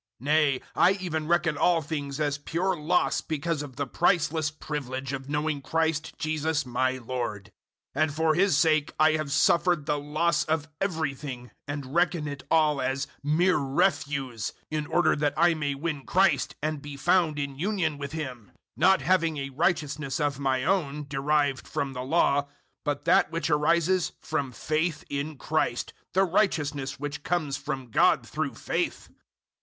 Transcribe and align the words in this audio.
003:008 0.19 0.25
Nay, 0.25 0.61
I 0.75 0.91
even 0.93 1.27
reckon 1.27 1.57
all 1.59 1.83
things 1.83 2.19
as 2.19 2.39
pure 2.39 2.75
loss 2.75 3.21
because 3.21 3.61
of 3.61 3.75
the 3.75 3.85
priceless 3.85 4.49
privilege 4.49 5.13
of 5.13 5.29
knowing 5.29 5.61
Christ 5.61 6.17
Jesus 6.17 6.65
my 6.65 6.93
Lord. 6.97 7.51
And 7.93 8.11
for 8.11 8.33
His 8.33 8.57
sake 8.57 8.95
I 8.99 9.11
have 9.11 9.31
suffered 9.31 9.85
the 9.85 9.99
loss 9.99 10.43
of 10.45 10.67
everything, 10.81 11.51
and 11.67 11.93
reckon 11.93 12.27
it 12.27 12.41
all 12.49 12.81
as 12.81 13.05
mere 13.21 13.57
refuse, 13.59 14.53
in 14.71 14.87
order 14.87 15.15
that 15.17 15.35
I 15.37 15.53
may 15.53 15.75
win 15.75 16.03
Christ 16.07 16.55
and 16.63 16.81
be 16.81 16.97
found 16.97 17.37
in 17.37 17.59
union 17.59 17.99
with 17.99 18.11
Him, 18.13 18.53
003:009 18.71 18.71
not 18.77 19.01
having 19.03 19.37
a 19.37 19.51
righteousness 19.51 20.19
of 20.19 20.39
my 20.39 20.63
own, 20.63 21.05
derived 21.07 21.67
from 21.67 21.93
the 21.93 22.01
Law, 22.01 22.47
but 22.83 23.05
that 23.05 23.31
which 23.31 23.51
arises 23.51 24.13
from 24.19 24.51
faith 24.51 25.03
in 25.11 25.37
Christ 25.37 25.93
the 26.13 26.23
righteousness 26.23 26.99
which 26.99 27.21
comes 27.21 27.55
from 27.55 27.91
God 27.91 28.25
through 28.27 28.55
faith. 28.55 29.07